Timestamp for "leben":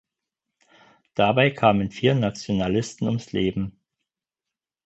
3.33-3.77